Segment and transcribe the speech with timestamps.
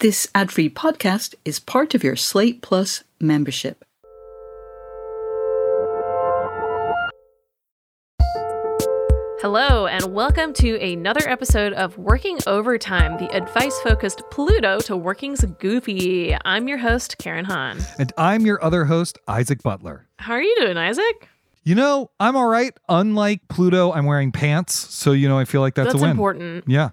[0.00, 3.84] This ad free podcast is part of your Slate Plus membership.
[9.40, 15.44] Hello, and welcome to another episode of Working Overtime, the advice focused Pluto to Working's
[15.58, 16.36] Goofy.
[16.44, 17.78] I'm your host, Karen Han.
[17.98, 20.06] And I'm your other host, Isaac Butler.
[20.18, 21.28] How are you doing, Isaac?
[21.64, 22.76] You know, I'm all right.
[22.88, 24.74] Unlike Pluto, I'm wearing pants.
[24.74, 26.10] So, you know, I feel like that's, That's a win.
[26.12, 26.64] important.
[26.68, 26.90] Yeah.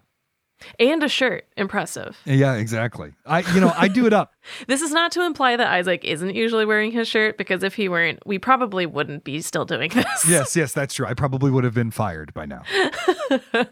[0.80, 1.48] And a shirt.
[1.58, 2.18] Impressive.
[2.26, 3.14] Yeah, exactly.
[3.26, 4.34] I, you know, I do it up.
[4.68, 7.90] This is not to imply that Isaac isn't usually wearing his shirt, because if he
[7.90, 10.26] weren't, we probably wouldn't be still doing this.
[10.30, 11.08] yes, yes, that's true.
[11.08, 12.62] I probably would have been fired by now.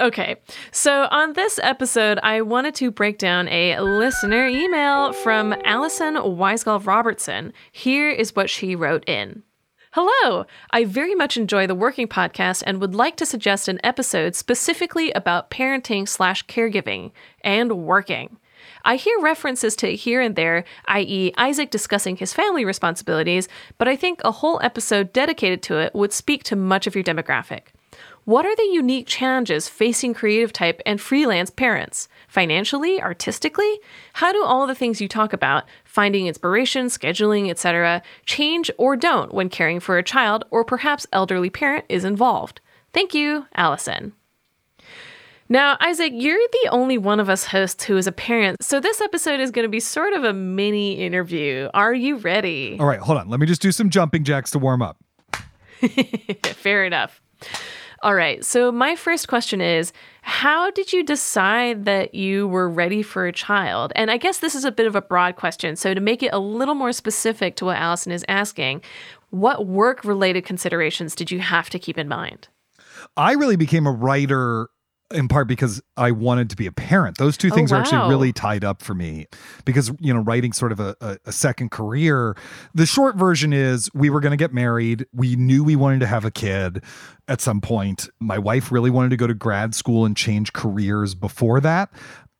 [0.00, 0.36] Okay,
[0.70, 6.86] so on this episode, I wanted to break down a listener email from Allison Weisgolf
[6.86, 7.52] Robertson.
[7.70, 9.42] Here is what she wrote in.
[9.94, 10.46] Hello!
[10.70, 15.12] I very much enjoy the Working Podcast and would like to suggest an episode specifically
[15.12, 18.38] about parenting slash caregiving and working.
[18.86, 23.94] I hear references to here and there, i.e., Isaac discussing his family responsibilities, but I
[23.94, 27.64] think a whole episode dedicated to it would speak to much of your demographic.
[28.24, 32.08] What are the unique challenges facing creative type and freelance parents?
[32.28, 33.80] Financially, artistically?
[34.12, 39.34] How do all the things you talk about, finding inspiration, scheduling, etc., change or don't
[39.34, 42.60] when caring for a child or perhaps elderly parent is involved?
[42.92, 44.12] Thank you, Allison.
[45.48, 49.00] Now, Isaac, you're the only one of us hosts who is a parent, so this
[49.00, 51.68] episode is going to be sort of a mini interview.
[51.74, 52.76] Are you ready?
[52.78, 53.28] All right, hold on.
[53.28, 54.96] Let me just do some jumping jacks to warm up.
[56.44, 57.20] Fair enough.
[58.02, 58.44] All right.
[58.44, 63.32] So, my first question is How did you decide that you were ready for a
[63.32, 63.92] child?
[63.94, 65.76] And I guess this is a bit of a broad question.
[65.76, 68.82] So, to make it a little more specific to what Allison is asking,
[69.30, 72.48] what work related considerations did you have to keep in mind?
[73.16, 74.68] I really became a writer
[75.14, 77.18] in part because I wanted to be a parent.
[77.18, 79.26] Those two oh, things are actually really tied up for me
[79.64, 82.36] because, you know, writing sort of a, a, a second career.
[82.74, 85.06] The short version is we were going to get married.
[85.12, 86.82] We knew we wanted to have a kid
[87.28, 88.08] at some point.
[88.20, 91.90] My wife really wanted to go to grad school and change careers before that.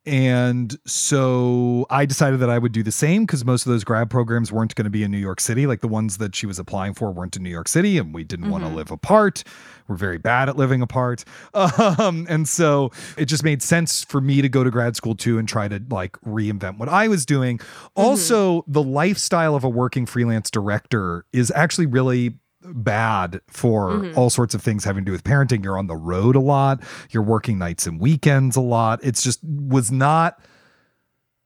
[0.04, 4.10] And so I decided that I would do the same because most of those grad
[4.10, 5.66] programs weren't going to be in New York City.
[5.66, 8.24] Like the ones that she was applying for weren't in New York City, and we
[8.24, 9.44] didn't want to live apart.
[9.86, 11.24] We're very bad at living apart.
[11.98, 15.38] Um, and so it just made sense for me to go to grad school too
[15.38, 17.60] and try to like reinvent what I was doing.
[17.94, 24.18] Also, the lifestyle of a working freelance director is actually really bad for mm-hmm.
[24.18, 25.64] all sorts of things having to do with parenting.
[25.64, 29.00] You're on the road a lot, you're working nights and weekends a lot.
[29.02, 30.40] It's just was not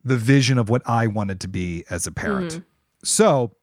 [0.05, 2.53] the vision of what I wanted to be as a parent.
[2.53, 2.61] Mm-hmm.
[3.05, 3.57] So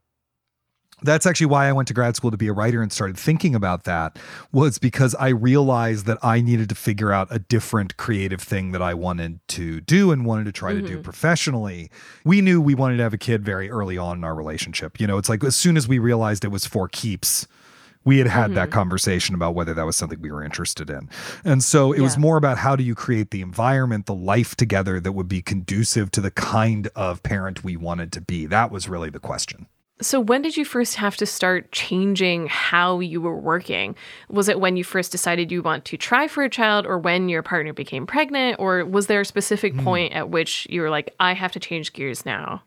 [1.01, 3.55] that's actually why I went to grad school to be a writer and started thinking
[3.55, 4.17] about that
[4.51, 8.81] was because I realized that I needed to figure out a different creative thing that
[8.81, 11.01] I wanted to do and wanted to try to do mm-hmm.
[11.01, 11.89] professionally.
[12.23, 14.99] We knew we wanted to have a kid very early on in our relationship.
[14.99, 17.47] You know, it's like as soon as we realized it was for keeps,
[18.05, 18.73] we had had that mm-hmm.
[18.73, 21.09] conversation about whether that was something we were interested in.
[21.45, 24.99] And so it was more about how do you create the environment, the life together
[24.99, 28.45] that would be conducive to the kind of parent we wanted to be.
[28.45, 29.67] That was really the question.
[30.01, 33.95] So, when did you first have to start changing how you were working?
[34.27, 37.29] Was it when you first decided you want to try for a child, or when
[37.29, 39.83] your partner became pregnant, or was there a specific hmm.
[39.83, 42.63] point at which you were like, I have to change gears now?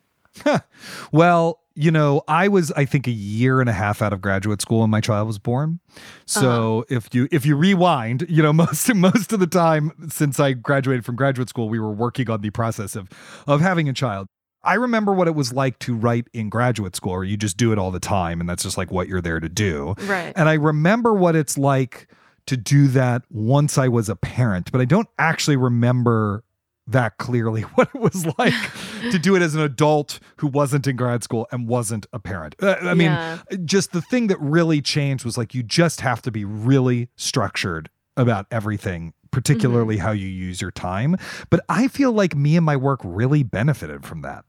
[1.13, 4.63] Well, you know, I was I think a year and a half out of graduate
[4.63, 5.79] school when my child was born.
[6.25, 6.97] So uh-huh.
[6.97, 11.05] if you if you rewind, you know, most most of the time since I graduated
[11.05, 13.09] from graduate school, we were working on the process of
[13.47, 14.29] of having a child.
[14.67, 17.73] I remember what it was like to write in graduate school, or you just do
[17.73, 19.95] it all the time, and that's just like what you're there to do.
[20.03, 20.33] Right.
[20.37, 22.09] And I remember what it's like
[22.47, 26.45] to do that once I was a parent, but I don't actually remember
[26.89, 28.55] that clearly what it was like
[29.11, 32.55] to do it as an adult who wasn't in grad school and wasn't a parent.
[32.63, 33.39] Uh, I mean, Yeah.
[33.65, 37.89] just the thing that really changed was like you just have to be really structured
[38.17, 41.15] about everything particularly how you use your time
[41.51, 44.47] but i feel like me and my work really benefited from that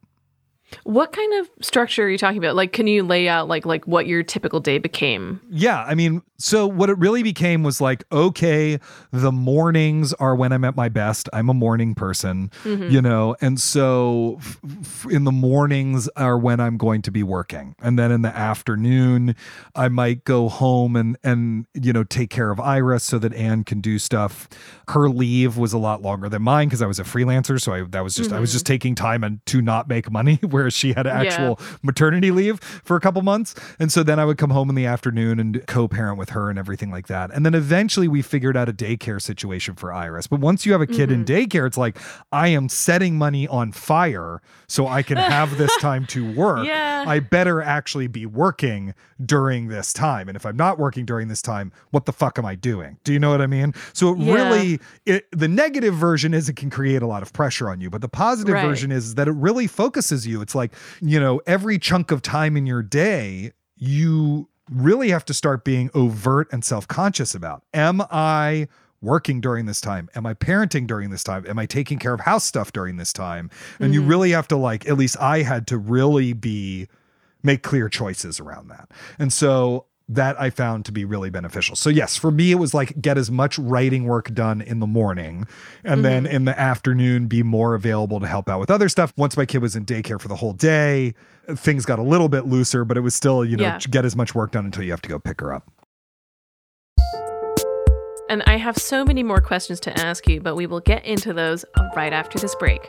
[0.83, 2.55] What kind of structure are you talking about?
[2.55, 5.39] Like, can you lay out like like what your typical day became?
[5.49, 8.79] Yeah, I mean, so what it really became was like, okay,
[9.11, 11.29] the mornings are when I'm at my best.
[11.33, 12.89] I'm a morning person, mm-hmm.
[12.89, 17.23] you know, and so f- f- in the mornings are when I'm going to be
[17.23, 19.35] working, and then in the afternoon,
[19.75, 23.63] I might go home and and you know take care of Iris so that Anne
[23.63, 24.49] can do stuff.
[24.89, 27.83] Her leave was a lot longer than mine because I was a freelancer, so I
[27.83, 28.55] that was just I was mm-hmm.
[28.55, 30.39] just taking time and to not make money.
[30.57, 33.53] whereas she had actual maternity leave for a couple months.
[33.79, 36.49] And so then I would come home in the afternoon and co parent with her
[36.49, 37.29] and everything like that.
[37.31, 40.25] And then eventually we figured out a daycare situation for Iris.
[40.25, 41.57] But once you have a kid in mm-hmm.
[41.57, 41.99] daycare, it's like,
[42.31, 46.65] I am setting money on fire so I can have this time to work.
[46.65, 47.03] Yeah.
[47.07, 50.27] I better actually be working during this time.
[50.27, 52.97] And if I'm not working during this time, what the fuck am I doing?
[53.03, 53.73] Do you know what I mean?
[53.93, 54.33] So it Yeah.
[54.33, 57.89] really, it, the negative version is it can create a lot of pressure on you,
[57.89, 58.65] but the positive Right.
[58.65, 60.41] version is that it really focuses you.
[60.47, 60.71] It's like,
[61.01, 65.89] you know, every chunk of time in your day, you really have to start being
[65.93, 67.63] overt and self conscious about.
[67.73, 68.69] Am I
[69.01, 70.07] working during this time?
[70.15, 71.45] Am I parenting during this time?
[71.49, 73.49] Am I taking care of house stuff during this time?
[73.81, 74.09] And you mm-hmm.
[74.09, 76.87] really have to, like, at least I had to really be
[77.43, 78.89] make clear choices around that.
[79.19, 81.75] And so that I found to be really beneficial.
[81.75, 84.87] So yes, for me it was like get as much writing work done in the
[84.87, 85.45] morning
[85.83, 86.35] and then mm-hmm.
[86.35, 89.11] in the afternoon be more available to help out with other stuff.
[89.17, 91.13] Once my kid was in daycare for the whole day,
[91.55, 93.79] things got a little bit looser, but it was still, you know, Yeah.
[93.89, 95.69] get as much work done until you have to go pick her up.
[98.29, 101.33] And I have so many more questions to ask you, but we will get into
[101.33, 101.63] those
[101.95, 102.81] right after this break.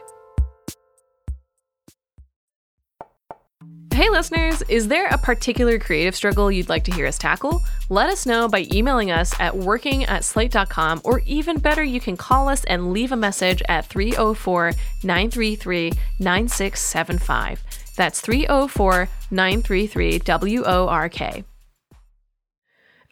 [3.98, 7.64] Hey listeners, is there a particular creative struggle you'd like to hear us tackle?
[7.88, 12.16] Let us know by emailing us at working at slate.com, or even better, you can
[12.16, 14.70] call us and leave a message at 304
[15.02, 17.64] 933 9675.
[17.96, 21.44] That's 304 933 WORK.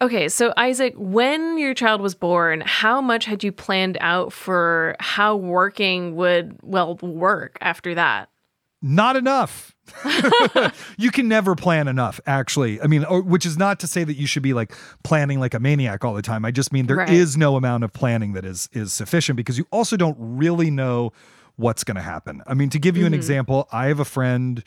[0.00, 4.94] Okay, so Isaac, when your child was born, how much had you planned out for
[5.00, 8.28] how working would, well, work after that?
[8.82, 9.74] Not enough.
[10.98, 12.80] you can never plan enough, actually.
[12.80, 14.74] I mean, or, which is not to say that you should be like
[15.04, 16.44] planning like a maniac all the time.
[16.44, 17.40] I just mean there is Right.
[17.40, 21.12] no amount of planning that is is sufficient because you also don't really know
[21.56, 22.42] what's going to happen.
[22.46, 23.18] I mean, to give you an mm-hmm.
[23.18, 24.62] example, I have a friend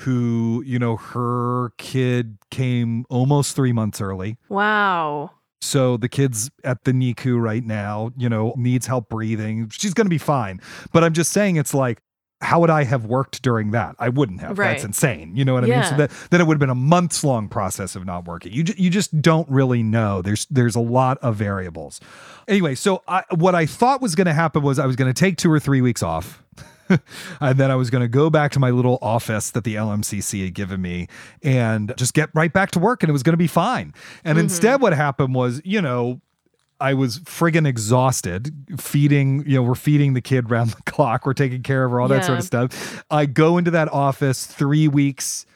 [0.00, 4.36] who, you know, her kid came almost 3 months early.
[4.50, 5.30] Wow.
[5.62, 9.70] So the kid's at the NICU right now, you know, needs help breathing.
[9.70, 10.60] She's going to be fine.
[10.92, 12.02] But I'm just saying it's like
[12.42, 13.96] how would I have worked during that?
[13.98, 14.56] I wouldn't have.
[14.56, 15.34] That's insane.
[15.36, 15.84] You know what I mean?
[15.84, 18.52] So that then it would have been a months long process of not working.
[18.52, 20.22] You you just don't really know.
[20.22, 22.00] There's there's a lot of variables.
[22.46, 25.18] Anyway, so I, what I thought was going to happen was I was going to
[25.18, 26.42] take two or three weeks off.
[27.40, 30.44] and then I was going to go back to my little office that the LMCC
[30.44, 31.08] had given me
[31.42, 33.92] and just get right back to work and it was going to be fine.
[34.24, 34.44] And mm-hmm.
[34.44, 36.20] instead, what happened was, you know,
[36.80, 41.24] I was friggin' exhausted feeding, you know, we're feeding the kid round the clock.
[41.24, 43.04] We're taking care of her, all that sort of stuff.
[43.10, 45.46] I go into that office three weeks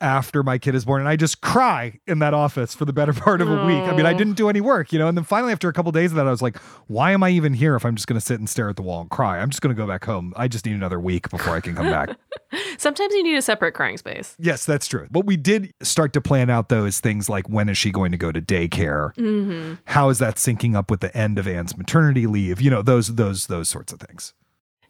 [0.00, 3.12] after my kid is born and I just cry in that office for the better
[3.14, 3.82] part of a week.
[3.82, 5.92] I mean, I didn't do any work, you know, and then finally after a couple
[5.92, 6.56] days of that, I was like,
[6.86, 8.82] why am I even here if I'm just going to sit and stare at the
[8.82, 9.38] wall and cry?
[9.38, 10.32] I'm just going to go back home.
[10.36, 12.16] I just need another week before I can come back.
[12.78, 14.36] Sometimes you need a separate crying space.
[14.38, 15.06] Yes, that's true.
[15.10, 18.12] What we did start to plan out though is things like when is she going
[18.12, 19.14] to go to daycare?
[19.16, 19.74] Mm-hmm.
[19.84, 22.60] How is that syncing up with the end of Anne's maternity leave?
[22.60, 24.34] You know, those those those sorts of things.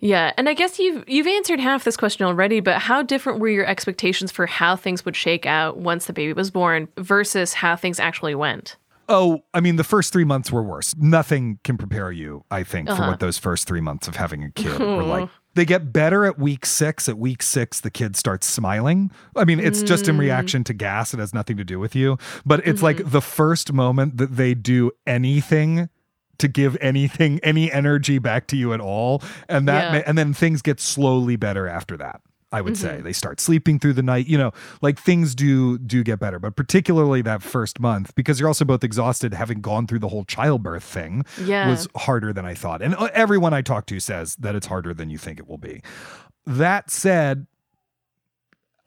[0.00, 3.48] Yeah, and I guess you've you've answered half this question already, but how different were
[3.48, 7.76] your expectations for how things would shake out once the baby was born versus how
[7.76, 8.76] things actually went?
[9.10, 10.94] Oh, I mean, the first three months were worse.
[10.96, 13.08] Nothing can prepare you, I think, for Uh-huh.
[13.10, 15.28] what those first three months of having a kid were like.
[15.54, 17.08] They get better at week six.
[17.08, 19.10] At week six, the kid starts smiling.
[19.34, 21.12] I mean, it's just in reaction to gas.
[21.12, 22.18] It has nothing to do with you.
[22.46, 25.88] But it's like the first moment that they do anything
[26.40, 29.22] to give anything, any energy back to you at all.
[29.48, 30.02] And that, Yeah.
[30.06, 32.20] and then things get slowly better after that.
[32.52, 34.26] I would say they start sleeping through the night.
[34.26, 34.50] You know,
[34.82, 38.82] like things do do get better, but particularly that first month because you're also both
[38.82, 41.68] exhausted, having gone through the whole childbirth thing Yeah.
[41.68, 42.82] was harder than I thought.
[42.82, 45.58] And uh, everyone I talk to says that it's harder than you think it will
[45.58, 45.80] be.
[46.44, 47.46] That said,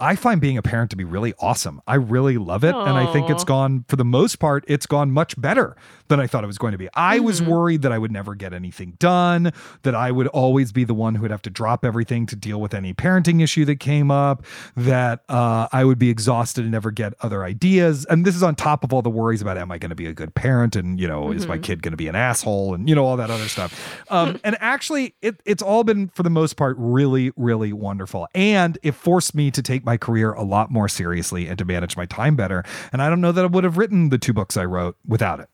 [0.04, 1.82] I find being a parent to be really awesome.
[1.88, 2.76] I really love it.
[2.76, 5.78] And I think it's gone, for the most part, it's gone much better
[6.10, 6.90] than I thought it was going to be.
[6.94, 7.48] I was Mhm.
[7.48, 11.16] worried that I would never get anything done, that I would always be the one
[11.16, 14.44] who would have to drop everything to deal with any parenting issue that came up,
[14.76, 18.06] that uh, I would be exhausted and never get other ideas.
[18.10, 20.08] And this is on top of all the worries about, am I going to be
[20.08, 20.76] a good parent?
[20.76, 22.74] And, you know, is my kid going to be an asshole?
[22.74, 24.04] And, you know, all that other stuff.
[24.12, 28.28] Um, and actually, it, it's all been, for the most part, really, really wonderful.
[28.36, 31.98] And it forced me to take my career a lot more seriously and to manage
[31.98, 32.64] my time better.
[32.92, 35.40] And I don't know that I would have written the two books I wrote without
[35.40, 35.50] it.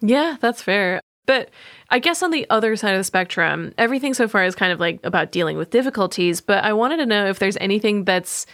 [0.00, 1.00] Yeah, that's fair.
[1.26, 1.50] But
[1.90, 4.80] I guess on the other side of the spectrum, everything so far is kind of
[4.80, 6.40] like about dealing with difficulties.
[6.40, 8.46] But I wanted to know if there's anything that's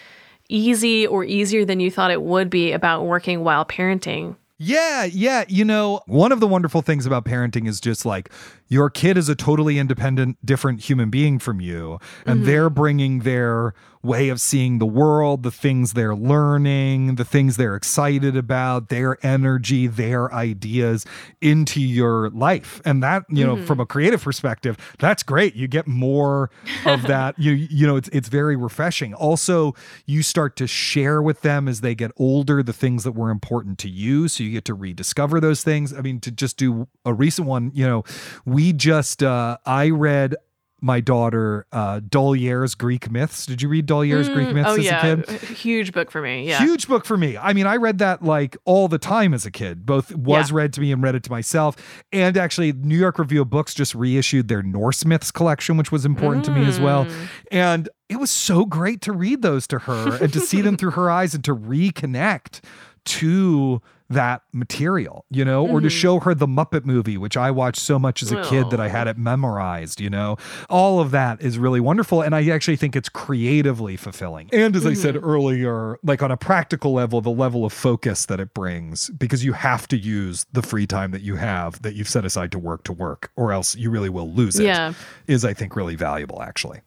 [0.48, 4.36] easy or easier than you thought it would be about working while parenting.
[4.58, 5.44] Yeah, yeah.
[5.48, 8.30] You know, one of the wonderful things about parenting is just like
[8.72, 12.46] your kid is a totally independent, different human being from you, and mm-hmm.
[12.46, 17.76] they're bringing their way of seeing the world, the things they're learning, the things they're
[17.76, 21.06] excited about, their energy, their ideas
[21.40, 22.80] into your life.
[22.84, 23.64] And that, you know, mm-hmm.
[23.64, 25.54] from a creative perspective, that's great.
[25.54, 26.50] You get more
[26.84, 27.38] of that.
[27.38, 29.14] you you know, it's it's very refreshing.
[29.14, 29.74] Also,
[30.06, 33.78] you start to share with them as they get older the things that were important
[33.80, 35.92] to you, so you get to rediscover those things.
[35.92, 38.02] I mean, to just do a recent one, you know,
[38.44, 40.36] we just uh I read
[40.84, 43.46] my daughter uh D'Aulaire's Greek Myths.
[43.46, 45.06] Did you read D'Aulaire's mm, Greek Myths oh, as yeah.
[45.06, 45.40] a kid?
[45.56, 46.46] Huge book for me.
[46.46, 46.58] Yeah.
[46.58, 47.36] Huge book for me.
[47.38, 49.86] I mean, I read that like all the time as a kid.
[49.86, 50.56] Both was yeah.
[50.56, 51.76] read to me and read it to myself.
[52.12, 56.04] And actually, New York Review of Books just reissued their Norse Myths collection, which was
[56.04, 56.46] important mm.
[56.46, 57.06] to me as well.
[57.06, 57.28] Mm.
[57.50, 60.90] And it was so great to read those to her and to see them through
[60.90, 62.60] her eyes and to reconnect
[63.04, 63.80] to
[64.12, 65.74] that material, you know, mm-hmm.
[65.74, 65.96] or to mm-hmm.
[65.96, 68.88] show her the Muppet movie, which I watched so much as a kid that I
[68.88, 70.36] had it memorized, you know.
[70.68, 72.22] All of that is really wonderful.
[72.22, 74.50] And I actually think it's creatively fulfilling.
[74.52, 74.90] And as mm-hmm.
[74.90, 75.24] I said mm-hmm.
[75.24, 79.52] earlier, like on a practical level, the level of focus that it brings, because you
[79.52, 82.84] have to use the free time that you have that you've set aside to work
[82.84, 84.64] to work, or else you really will lose it.
[84.64, 84.92] Yeah.
[85.26, 86.80] Is I think really valuable actually.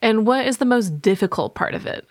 [0.00, 2.06] And what is the most difficult part of it?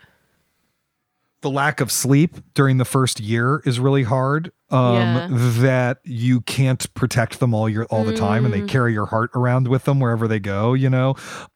[1.44, 4.50] The lack of sleep during the first year is really hard.
[4.70, 5.28] Um, yeah.
[5.30, 8.68] that you can't protect them all your all the time, and they mm.
[8.68, 10.72] carry your heart around with them wherever they go.
[10.72, 11.14] You know,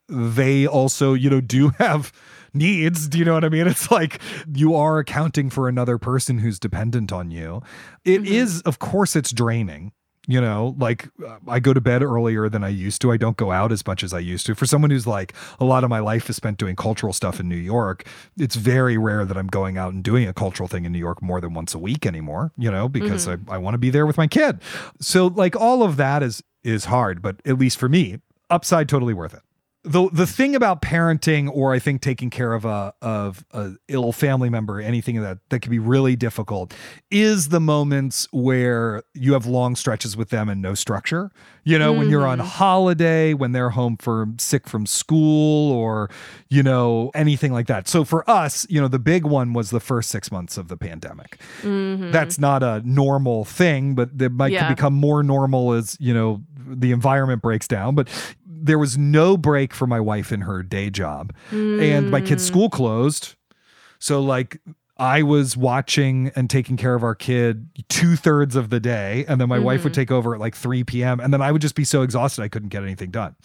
[0.08, 2.12] they also you know do have
[2.54, 3.08] needs.
[3.08, 3.66] Do you know what I mean?
[3.66, 4.20] It's like
[4.54, 7.62] you are accounting for another person who's dependent on you.
[8.04, 8.32] It mm-hmm.
[8.32, 9.92] is, of course, it's draining
[10.28, 13.10] you know like uh, i go to bed earlier than i used to.
[13.10, 14.54] I don't go out as much as i used to.
[14.54, 17.48] For someone who's like a lot of my life is spent doing cultural stuff in
[17.48, 18.06] new york
[18.38, 21.20] it's very rare that i'm going out and doing a cultural thing in new york
[21.22, 23.50] more than once a week anymore you know because mm-hmm.
[23.50, 24.60] i, I want to be there with my kid.
[25.00, 28.18] So like all of that is is hard but at least for me
[28.50, 29.40] upside totally worth it
[29.88, 34.12] the the thing about parenting or I think taking care of a of a ill
[34.12, 36.74] family member, anything that that can be really difficult,
[37.10, 41.30] is the moments where you have long stretches with them and no structure.
[41.64, 42.00] You know, mm-hmm.
[42.00, 42.48] when you're on mm-hmm.
[42.48, 46.10] holiday, when they're home for sick from school, or
[46.48, 47.88] you know anything like that.
[47.88, 50.76] So for us, you know, the big one was the first six months of the
[50.76, 51.40] pandemic.
[51.62, 52.10] Mm-hmm.
[52.10, 54.68] That's not a normal thing, but it might yeah.
[54.68, 57.94] become more normal as you know the environment breaks down.
[57.94, 58.08] But
[58.62, 61.80] there was no break for my wife in her day job, mm.
[61.82, 63.34] and my kid's school closed.
[63.98, 64.60] So like
[64.98, 69.40] I was watching and taking care of our kid two thirds of the day, and
[69.40, 69.64] then my mm-hmm.
[69.64, 70.00] wife would mm-hmm.
[70.00, 71.20] take over at like 3 p.m.
[71.20, 73.36] And then I would just be so exhausted I couldn't get anything done.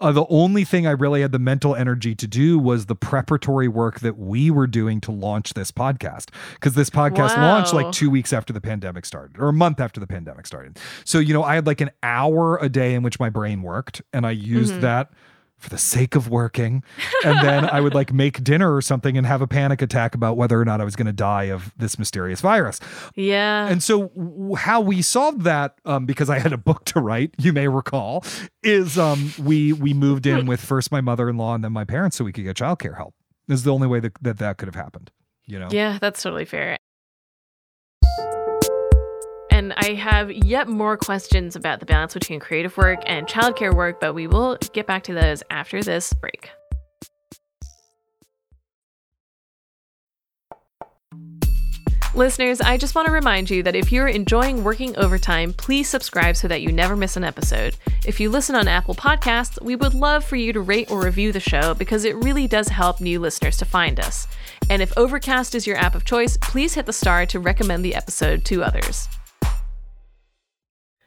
[0.00, 3.68] Uh, the only thing I really had the mental energy to do was the preparatory
[3.68, 6.30] work that we were doing to launch this podcast.
[6.54, 7.56] Because this podcast wow.
[7.56, 10.78] launched like two weeks after the pandemic started, or a month after the pandemic started.
[11.04, 14.00] So, you know, I had like an hour a day in which my brain worked,
[14.14, 14.80] and I used mm-hmm.
[14.82, 15.12] that
[15.62, 16.82] for the sake of working.
[17.24, 20.36] And then I would like make dinner or something and have a panic attack about
[20.36, 22.80] whether or not I was going to die of this mysterious virus.
[23.14, 23.68] Yeah.
[23.68, 27.34] And so, w- how we solved that, um, because I had a book to write,
[27.38, 28.24] you may recall,
[28.62, 31.84] is um, we we moved in with first my mother in law and then my
[31.84, 33.14] parents so we could get childcare help.
[33.46, 35.10] This is the only way that, that that could have happened.
[35.46, 35.68] You know?
[35.70, 36.78] Yeah, that's totally fair.
[39.52, 44.00] And I have yet more questions about the balance between creative work and childcare work,
[44.00, 46.48] but we will get back to those after this break.
[52.14, 56.36] Listeners, I just want to remind you that if you're enjoying working overtime, please subscribe
[56.36, 57.76] so that you never miss an episode.
[58.06, 61.30] If you listen on Apple Podcasts, we would love for you to rate or review
[61.30, 64.26] the show because it really does help new listeners to find us.
[64.70, 67.94] And if Overcast is your app of choice, please hit the star to recommend the
[67.94, 69.08] episode to others.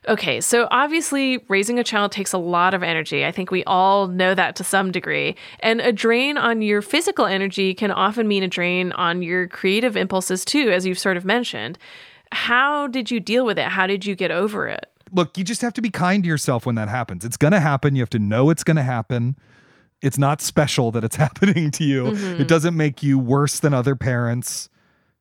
[0.07, 3.25] Okay, so obviously raising a child takes a lot of energy.
[3.25, 5.35] I think we all know that to some degree.
[5.61, 9.97] And a drain on your physical energy can often mean a drain on your creative
[9.97, 11.77] impulses too, as you've sort of mentioned.
[12.31, 13.65] How did you deal with it?
[13.65, 14.91] How did you get over it?
[15.11, 17.25] Look, you just have to be kind to yourself when that happens.
[17.25, 17.95] It's going to happen.
[17.95, 19.35] You have to know it's going to happen.
[20.01, 22.05] It's not special that it's happening to you.
[22.05, 22.41] Mm-hmm.
[22.41, 24.69] It doesn't make you worse than other parents.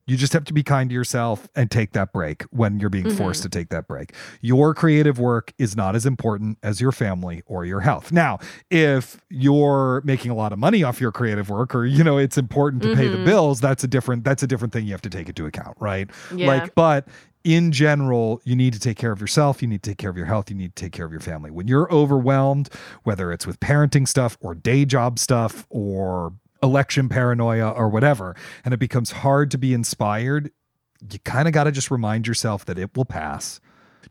[0.07, 3.05] You just have to be kind to yourself and take that break when you're being
[3.05, 3.17] mm-hmm.
[3.17, 4.13] forced to take that break.
[4.41, 8.11] Your creative work is not as important as your family or your health.
[8.11, 12.17] Now, if you're making a lot of money off your creative work or you know
[12.17, 12.99] it's important to mm-hmm.
[12.99, 13.25] pay the mm-hmm.
[13.25, 16.09] bills, that's a different that's a different thing you have to take into account, right?
[16.35, 16.47] Yeah.
[16.47, 17.07] Like but
[17.45, 19.61] in general, you need to take care of yourself.
[19.61, 20.49] You need to take care of your health.
[20.49, 21.51] You need to take care of your family.
[21.51, 22.69] When you're overwhelmed,
[23.03, 26.33] whether it's with parenting stuff or day job stuff or
[26.65, 30.51] election paranoia or whatever, and it becomes hard to be inspired,
[31.09, 33.61] you kind of got to just remind yourself that it will pass.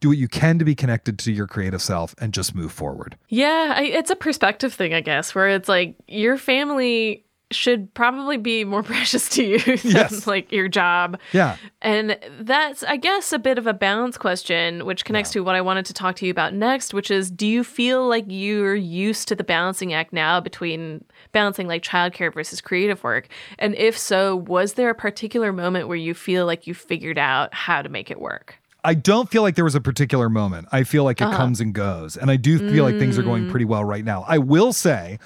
[0.00, 3.16] do what you can to be connected to your creative self and just move forward.
[3.28, 8.36] Yeah, I, it's a perspective thing, I guess, where it's like your family should probably
[8.36, 10.26] be more precious to you than Yes.
[10.26, 11.18] like your job.
[11.32, 11.56] Yeah.
[11.82, 15.60] And that's, I guess, a bit of a balance question, which connects to what I
[15.60, 19.28] wanted to talk to you about next, which is do you feel like you're used
[19.28, 23.28] to the balancing act now between balancing like childcare versus creative work?
[23.58, 27.54] And if so, was there a particular moment where you feel like you figured out
[27.54, 28.58] how to make it work?
[28.86, 30.68] I don't feel like there was a particular moment.
[30.70, 31.36] I feel like it uh-huh.
[31.38, 32.18] comes and goes.
[32.18, 33.50] And I do feel like things are going mm.
[33.50, 34.26] pretty well right now.
[34.28, 35.18] I will say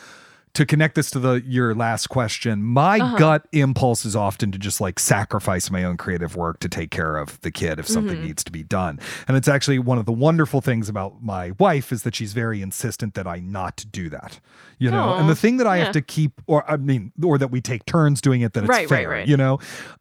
[0.59, 3.17] to connect this to the your last question, my uh-huh.
[3.17, 7.17] gut impulse is often to just like sacrifice my own creative work to take care
[7.17, 8.27] of the kid if something mm-hmm.
[8.27, 8.99] needs to be done.
[9.29, 12.61] And it's actually one of the wonderful things about my wife is that she's very
[12.61, 14.41] insistent that I not do that.
[14.81, 15.85] You know, and the thing that I yeah.
[15.85, 18.69] have to keep or I mean or that we take turns doing it that it's
[18.69, 19.29] Right, right, fair, right.
[19.29, 19.61] you know.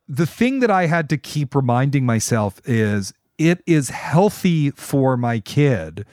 [0.10, 5.40] The thing that I had to keep reminding myself is it is healthy for my
[5.40, 6.04] kid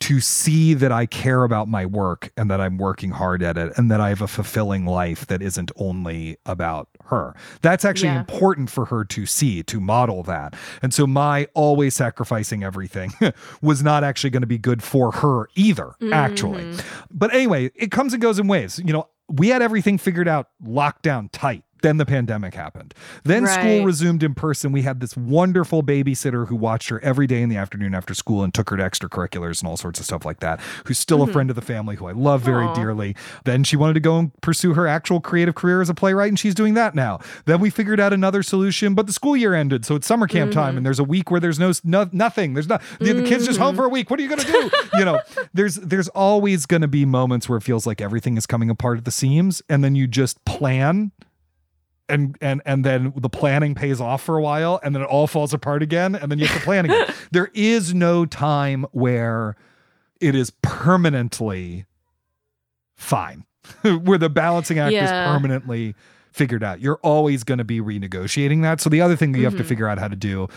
[0.00, 3.72] to see that I care about my work and that I'm working hard at it
[3.76, 7.34] and that I have a fulfilling life that isn't only about her.
[7.60, 8.20] That's actually Yeah.
[8.20, 10.54] important for her to see, to model that.
[10.82, 13.12] And so my always sacrificing everything
[13.62, 16.64] was not actually going to be good for her either, actually.
[16.64, 17.04] Mm-hmm.
[17.10, 18.78] But anyway, it comes and goes in waves.
[18.82, 21.62] You know, we had everything figured out, locked down tight.
[21.82, 22.94] Then the pandemic happened.
[23.24, 24.72] Then school resumed in person.
[24.72, 28.42] We had this wonderful babysitter who watched her every day in the afternoon after school
[28.42, 31.24] and took her to extracurriculars and all sorts of stuff like that, who's still a
[31.24, 31.32] mm-hmm.
[31.32, 32.74] friend of the family who I love very Aw.
[32.74, 33.16] dearly.
[33.44, 36.38] Then she wanted to go and pursue her actual creative career as a playwright, and
[36.38, 37.20] she's doing that now.
[37.44, 40.52] Then we figured out another solution, but the school year ended, so it's summer camp
[40.52, 40.78] time, mm-hmm.
[40.78, 42.54] and there's a week where there's no, no nothing.
[42.54, 43.78] There's not the, the kid's just home mm.
[43.78, 44.10] for a week.
[44.10, 44.70] What are you gonna do?
[44.94, 45.20] you know,
[45.54, 49.04] there's there's always gonna be moments where it feels like everything is coming apart at
[49.04, 51.12] the seams, and then you just plan
[52.10, 55.26] and and and then the planning pays off for a while and then it all
[55.26, 57.12] falls apart again and then you have to plan again.
[57.32, 59.56] There is no time where
[60.20, 61.86] it is permanently
[62.96, 63.44] fine
[63.82, 65.94] where the balancing act is permanently
[66.32, 66.80] figured out.
[66.80, 68.80] You're always going to be renegotiating that.
[68.80, 69.68] So the other thing that you have to mm-hmm.
[69.68, 70.48] figure out how to do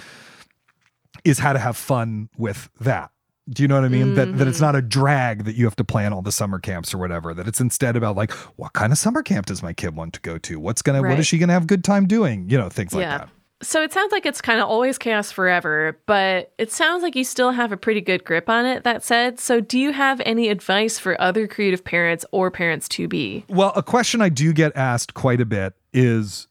[1.24, 3.12] is how to have fun with that
[3.50, 4.16] do you know what I mean?
[4.16, 4.66] That that it's mm-hmm.
[4.66, 7.34] not a drag that you have to plan all the summer camps or whatever.
[7.34, 10.22] That it's instead about like, what kind of summer camp does my kid want to
[10.22, 10.60] go to?
[10.60, 11.20] What's gonna what Right.
[11.20, 12.50] is she gonna have good time doing?
[12.50, 13.18] You know, things like Yeah.
[13.20, 13.30] that.
[13.62, 17.24] So it sounds like it's kind of always chaos forever, but it sounds like you
[17.24, 19.40] still have a pretty good grip on it, that said.
[19.40, 23.46] So do you have any advice for other creative parents or parents to be?
[23.48, 26.48] Well, a question I do get asked quite a bit is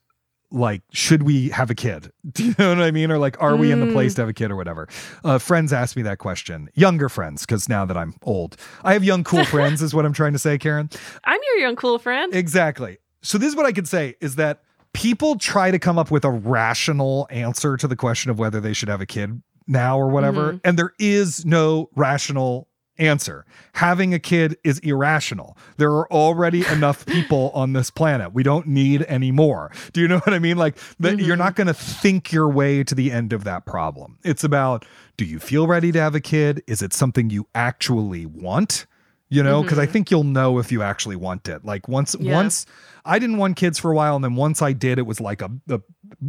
[0.52, 2.12] like, should we have a kid?
[2.32, 3.10] Do you know what I mean?
[3.10, 4.88] Or like, are we in the place to have a kid or whatever?
[5.24, 6.68] Uh, friends ask me that question.
[6.74, 10.12] Younger friends, because now that I'm old, I have young, cool friends, is what I'm
[10.12, 10.90] trying to say, Karen.
[11.24, 12.34] I'm your young cool friend.
[12.34, 12.98] Exactly.
[13.22, 14.62] So this is what I could say is that
[14.92, 18.72] people try to come up with a rational answer to the question of whether they
[18.72, 23.44] should have a kid now or whatever, and there is no rational answer.
[23.74, 25.56] Having a kid is irrational.
[25.76, 28.32] There are already enough people on this planet.
[28.32, 29.70] We don't need any more.
[29.92, 30.56] Do you know what I mean?
[30.56, 31.26] Like that mm-hmm.
[31.26, 34.18] you're not going to think your way to the end of that problem.
[34.22, 34.84] It's about
[35.16, 36.62] do you feel ready to have a kid?
[36.66, 38.86] Is it something you actually want?
[39.32, 39.92] You know, because I mm-hmm.
[39.92, 41.64] think you'll know if you actually want it.
[41.64, 42.34] Like once Yeah.
[42.34, 42.66] once
[43.04, 45.42] I didn't want kids for a while, and then once I did, it was like
[45.42, 45.80] a, a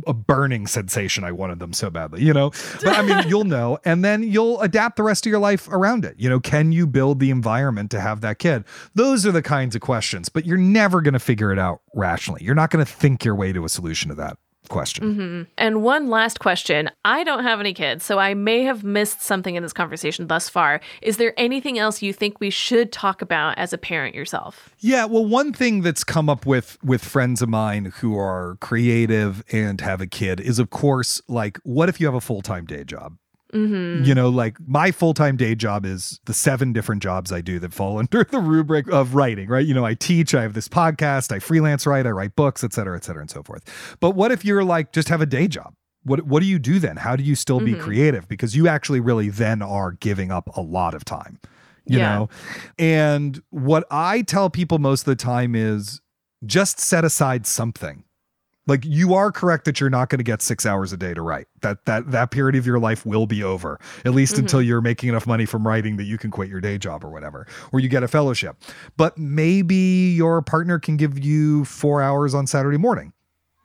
[0.07, 1.23] a burning sensation.
[1.23, 2.51] I wanted them so badly, you know.
[2.83, 6.05] But I mean, you'll know, and then you'll adapt the rest of your life around
[6.05, 6.15] it.
[6.17, 8.63] You know, can you build the environment to have that kid?
[8.95, 10.29] Those are the kinds of questions.
[10.29, 12.43] But you're never going to figure it out rationally.
[12.43, 14.37] You're not going to think your way to a solution to that
[14.69, 15.13] question.
[15.13, 15.41] Mm-hmm.
[15.57, 16.89] And one last question.
[17.05, 20.49] I don't have any kids, so I may have missed something in this conversation thus
[20.49, 20.81] far.
[21.01, 24.69] Is there anything else you think we should talk about as a parent yourself?
[24.79, 29.43] Yeah, well, one thing that's come up with with friends of mine who are creative
[29.51, 32.65] and have a kid is, of course, like, what if you have a full time
[32.65, 33.17] day job?
[33.53, 34.03] Mm-hmm.
[34.03, 37.59] You know, like my full time day job is the seven different jobs I do
[37.59, 39.65] that fall under the rubric of writing, right?
[39.65, 42.73] You know, I teach, I have this podcast, I freelance write, I write books, et
[42.73, 43.97] cetera, et cetera, and so forth.
[43.99, 45.73] But what if you're like, just have a day job?
[46.03, 46.97] What, what do you do then?
[46.97, 47.81] How do you still be mm-hmm.
[47.81, 48.27] creative?
[48.27, 51.39] Because you actually really then are giving up a lot of time,
[51.85, 52.15] you Yeah.
[52.15, 52.29] know?
[52.77, 56.01] And what I tell people most of the time is
[56.45, 58.03] just set aside something.
[58.65, 61.21] Like you are correct that you're not going to get 6 hours a day to
[61.21, 61.47] write.
[61.61, 63.79] That that that period of your life will be over.
[64.05, 64.43] At least mm-hmm.
[64.43, 67.09] until you're making enough money from writing that you can quit your day job or
[67.09, 68.55] whatever or you get a fellowship.
[68.95, 73.11] But maybe your partner can give you 4 hours on Saturday morning.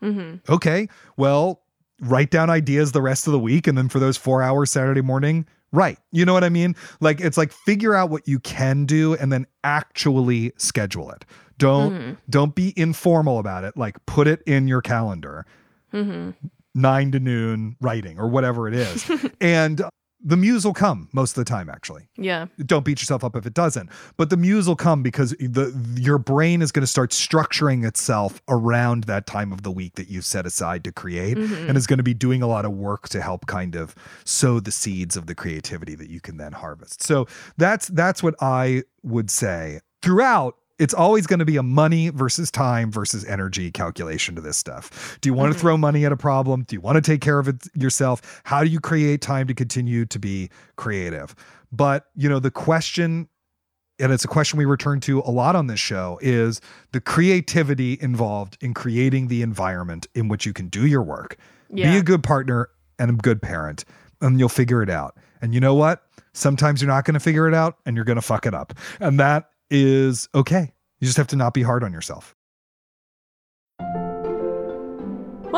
[0.03, 0.53] Mm-hmm.
[0.53, 0.89] Okay.
[1.17, 1.63] Well,
[2.01, 5.01] write down ideas the rest of the week and then for those 4 hours Saturday
[5.01, 5.99] morning, write.
[6.13, 6.75] You know what I mean?
[7.01, 11.25] Like it's like figure out what you can do and then actually schedule it.
[11.59, 12.13] Don't mm-hmm.
[12.31, 13.77] don't be informal about it.
[13.77, 15.45] Like put it in your calendar.
[15.93, 16.31] Mm-hmm.
[16.75, 19.11] Nine to noon writing or whatever it is.
[19.41, 19.91] and uh,
[20.21, 22.47] the muse will come most of the time actually Yeah.
[22.59, 26.19] don't beat yourself up if it doesn't but the muse will come because the your
[26.19, 30.25] brain is going to start structuring itself around that time of the week that you've
[30.25, 31.69] set aside to create Mhm.
[31.69, 33.95] and is going to be doing a lot of work to help kind of
[34.25, 38.35] sow the seeds of the creativity that you can then harvest so that's that's what
[38.43, 43.71] i would say throughout it's always going to be a money versus time versus energy
[43.71, 45.19] calculation to this stuff.
[45.21, 45.55] Do you want Mhm.
[45.55, 46.63] to throw money at a problem?
[46.63, 48.41] Do you want to take care of it yourself?
[48.45, 51.35] How do you create time to continue to be creative?
[51.73, 53.29] But, you know, the question
[54.01, 56.61] and it's a question we return to a lot on this show is
[56.93, 61.37] the creativity involved in creating the environment in which you can do your work.
[61.69, 61.91] Yeah.
[61.91, 62.69] Be a good partner
[63.01, 63.85] and a good parent,
[64.21, 65.17] and you'll figure it out.
[65.43, 66.05] And you know what?
[66.33, 68.73] Sometimes you're not going to figure it out and you're going to fuck it up.
[69.01, 70.73] And that is okay.
[71.01, 72.35] You just have to not be hard on yourself.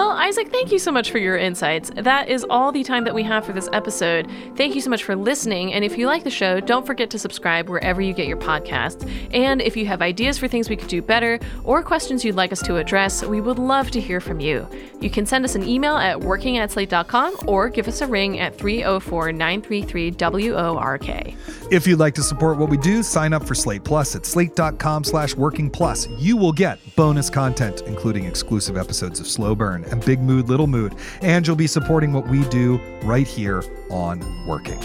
[0.01, 1.91] Well, Isaac, thank you so much for your insights.
[1.95, 4.31] That is all the time that we have for this episode.
[4.57, 5.75] Thank you so much for listening.
[5.75, 9.07] And if you like the show, don't forget to subscribe wherever you get your podcasts.
[9.35, 12.51] And if you have ideas for things we could do better or questions you'd like
[12.51, 14.67] us to address, we would love to hear from you.
[15.03, 18.41] You can send us an email at working at slate.com or give us a ring
[18.41, 21.35] at 304 933 WORK.
[21.71, 25.05] If you'd like to support what we do, sign up for Slate Plus at slate.com
[25.05, 26.09] slash working plus.
[26.09, 30.67] You will get bonus content, including exclusive episodes of Slow Burn and Big Mood, Little
[30.67, 34.81] Mood, and you'll be supporting what we do right here on Working.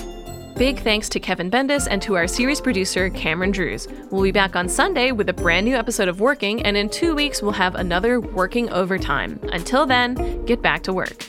[0.55, 3.89] Big thanks to Kevin Bendis and to our series producer, Cameron Drews.
[4.09, 7.13] We'll be back on Sunday with a brand new episode of Working, and in two
[7.13, 9.39] weeks, we'll have another Working Overtime.
[9.51, 11.25] Until then, get back to work.